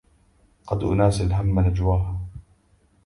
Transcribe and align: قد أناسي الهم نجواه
قد 0.67 0.83
أناسي 0.83 1.23
الهم 1.23 1.59
نجواه 1.59 2.19